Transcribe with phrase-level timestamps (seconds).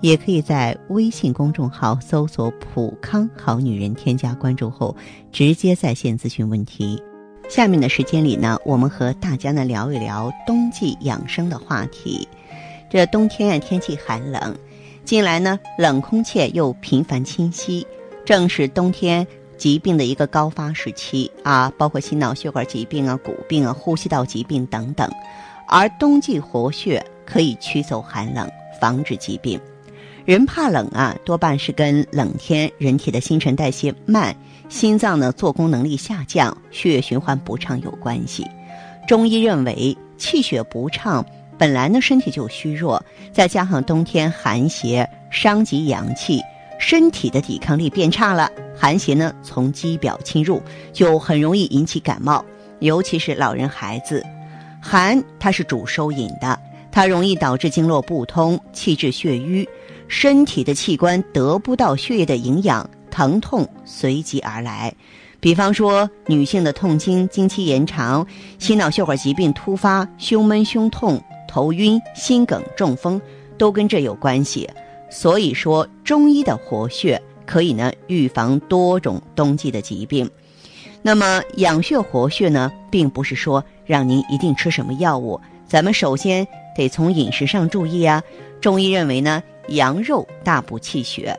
[0.00, 4.96] 也可以在微信公众号搜索“普康好女人”，添加关注后
[5.32, 7.02] 直接在线咨询问题。
[7.48, 12.28] 下面的时间里呢，我们和大家呢聊一聊冬季养生的话题。
[12.90, 14.54] 这冬天啊，天气寒冷，
[15.04, 17.86] 近来呢冷空气又频繁侵袭，
[18.24, 25.10] 正是冬天疾病的一个高发时期啊，包括心脑血管疾病啊、骨病啊、呼吸道疾病等等。
[25.66, 28.48] 而冬季活血可以驱走寒冷，
[28.80, 29.58] 防止疾病。
[30.28, 34.36] 人怕冷啊，多半是跟冷天人体的新陈代谢慢。
[34.68, 38.46] 心脏呢做功能力下降，血液循环不畅有关系。
[39.06, 41.24] 中医认为，气血不畅
[41.56, 43.02] 本来呢身体就虚弱，
[43.32, 46.42] 再加上冬天寒邪伤及阳气，
[46.78, 48.52] 身体的抵抗力变差了。
[48.76, 50.60] 寒邪呢从肌表侵入，
[50.92, 52.44] 就很容易引起感冒，
[52.80, 54.22] 尤其是老人孩子。
[54.78, 56.60] 寒它是主收引的，
[56.92, 59.66] 它容易导致经络不通，气滞血瘀，
[60.08, 62.88] 身体的器官得不到血液的营养。
[63.10, 64.94] 疼痛随即而来，
[65.40, 68.24] 比方说女性的痛经、经期延长、
[68.60, 73.20] 心脑血管疾病突发、胸闷、胸痛、头晕、心梗、中风，
[73.56, 74.68] 都跟这有关系。
[75.10, 80.30] 所以说，中医的活血可以呢预防多种冬季的疾病。
[81.02, 88.22] 那么养血活血呢，并不是说让您一定吃什么药物，咱们首先得从饮食上注意啊。
[88.60, 91.38] 中医认为呢，羊肉大补气血。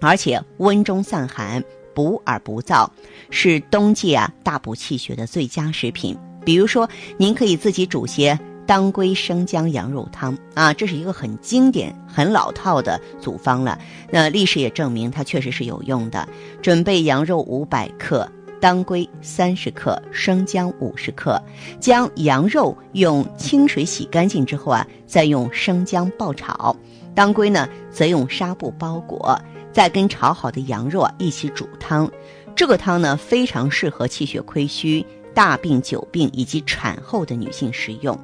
[0.00, 2.86] 而且温中散寒、补而不燥，
[3.30, 6.14] 是冬季啊大补气血的最佳食品。
[6.44, 13.78] 比如说，您可以自己煮些当归生姜羊肉汤啊，这是一个很经典、很老套的组方了。
[14.10, 16.28] 那历史也证明它确实是有用的。
[16.60, 21.42] 准备羊肉五百克，当归三十克，生姜五十克。
[21.80, 26.76] 将羊肉用清水洗干净之后啊，再用生姜爆炒，
[27.14, 29.40] 当归呢则用纱布包裹。
[29.72, 32.08] 再跟炒好的羊肉啊一起煮汤，
[32.54, 35.04] 这个汤呢非常适合气血亏虚、
[35.34, 38.16] 大病久病以及产后的女性食用，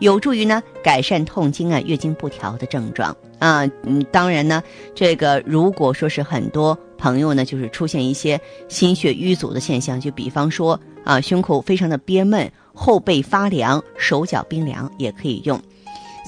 [0.00, 3.64] 有助于呢改善痛经啊、月经不调的症状啊。
[3.84, 4.62] 嗯，当然呢，
[4.94, 8.38] 这个如果说是很多朋友呢，就是出现一些
[8.68, 15.58] 心血瘀阻的现象，就比方说啊，胸口非常的憋闷、后背发凉、手脚冰凉，也可以用。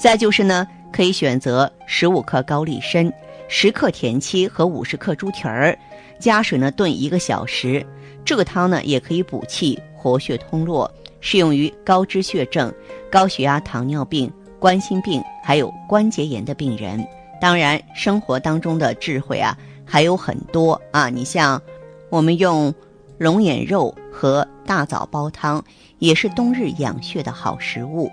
[0.01, 3.11] 再就是呢，可以选择十五克高丽参。
[3.47, 5.77] 十克田七和五十克猪蹄儿，
[6.19, 7.85] 加水呢炖一个小时。
[8.23, 12.73] 这个汤呢也可以补气、活血通络，适用于高脂血症、
[13.11, 17.05] 高血压、糖尿病、冠心病还有关节炎的病人。
[17.41, 21.09] 当然，生活当中的智慧啊还有很多啊。
[21.09, 21.61] 你像
[22.09, 22.73] 我们用
[23.17, 25.61] 龙眼肉和大枣煲汤，
[25.99, 28.09] 也是冬日养血的好食物。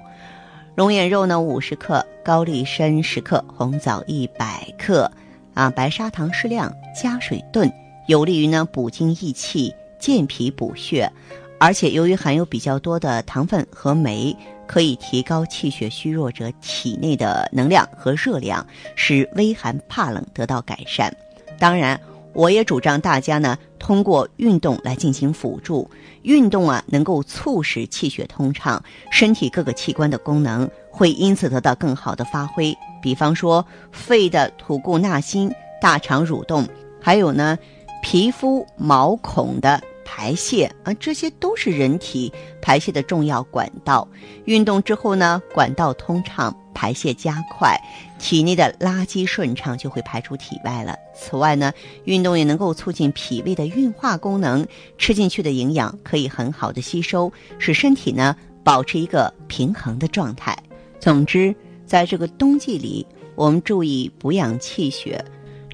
[0.78, 5.10] 龙眼肉呢五十克，高丽参十克，红枣一百克。
[5.52, 7.68] 啊，白砂糖适量，加水炖，
[8.06, 11.10] 有利于呢补精益气、健脾补血，
[11.58, 14.36] 而且由于含有比较多的糖分和酶，
[14.68, 18.64] 可以提高气血虚弱者体内的能量和热量，
[18.94, 21.12] 使微寒怕冷得到改善。
[21.58, 22.00] 当然，
[22.32, 25.90] 我也主张大家呢通过运动来进行辅助，
[26.22, 32.76] 运动啊能够促使气血通畅，身体各个器官的功能会因此得到更好的发挥。
[33.02, 35.50] 比方说，肺的吐故纳新，
[35.80, 36.66] 大肠蠕动，
[37.00, 37.58] 还有呢，
[38.02, 44.06] 皮肤毛孔的排泄啊，这些都是人体排泄的重要管道。
[44.44, 47.76] 运动之后呢，管道通畅，排泄加快，
[48.20, 50.96] 体内的垃圾顺畅，就会排出体外了。
[51.12, 51.72] 此外呢，
[52.04, 54.64] 运动也能够促进脾胃的运化功能，
[54.96, 60.56] 吃进去的营养可以很好的吸收，使身体呢保持一个平衡的状态。
[61.00, 61.52] 总之。
[61.88, 65.24] 在这个冬季里，我们注意补养气血，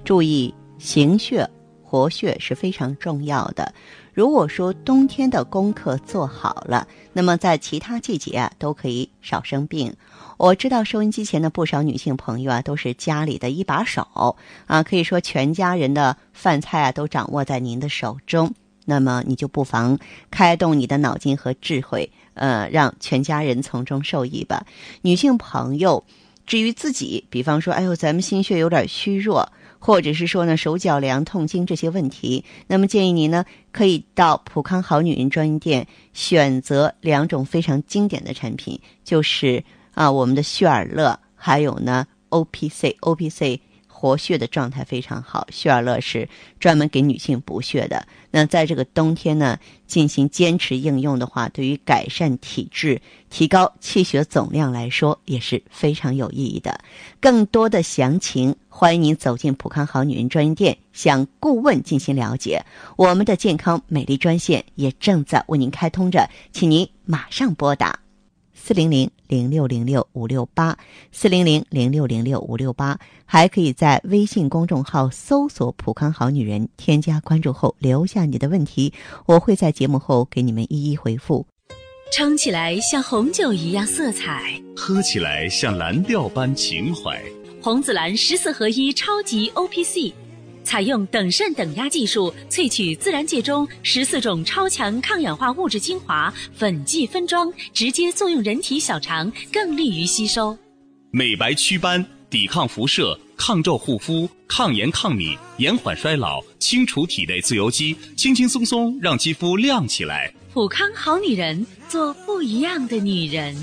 [0.04, 1.50] 注意行血
[1.94, 3.72] 活血是非常重要的。
[4.12, 9.94] 如果说冬天的功课做好了，那么在其他季节啊都可以少生病。
[10.36, 14.36] 我知道收音机前的不少女性朋友啊，都是家里的一把手
[14.66, 18.52] 啊，可以说全家人的饭菜啊都掌握在您的手中。
[18.84, 19.96] 那么你就不妨
[20.32, 22.10] 开动你的脑筋和智慧。
[22.34, 24.66] 呃，让全家人从中受益吧。
[25.02, 26.02] 女性朋友，
[26.44, 29.48] 至于自己，比方说，哎呦，咱们心血有点虚弱，
[29.86, 43.60] 或者是说呢手脚凉、痛经这些问题，那么建议您呢可以到普康好女人专营店选择两种非常经典的产品，就是啊我们的旭尔乐，还有呢 O P C O P C。
[44.04, 46.28] 活血的状态非常好，血尔乐是
[46.60, 48.06] 专门给女性补血的。
[48.30, 56.78] 那在这个冬天呢，进行坚持应用的话，对于改善体质、提高气血总量来说也是非常有意义的。
[57.18, 62.62] 更多的详情，欢迎您走进普康好女人专营店，向顾问进行了解。
[62.96, 67.98] 我们的健康美丽专线也正在为您开通着，请您马上拨打。
[68.52, 70.78] 四零零零六零六五六八，
[71.10, 78.92] 四零零零六零六五六八，还可以在微信公众号搜索“普康好女人”，添加关注后留下你的问题，
[79.26, 81.44] 我会在节目后给你们一一回复。
[82.12, 87.20] 撑起来像红酒一样色彩，喝起来像蓝调般情怀。
[87.60, 90.14] 红紫蓝十四合一超级 O P C。
[90.64, 100.56] 采用等渗等压技术萃取自然界中十四种超强抗氧化物质精华，粉剂分装，直接作用人体小肠，更利于吸收。
[101.10, 110.34] 美白祛斑，抵抗辐射，抗皱护肤，抗炎抗敏，延缓衰老，清除体内自由基，轻轻松松让肌肤亮起来。
[110.52, 113.54] 普康好女人，做不一样的女人。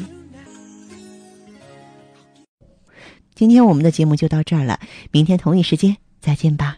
[3.34, 4.80] 今天我们的节目就到这儿了，
[5.12, 6.78] 明天同一时间再见吧。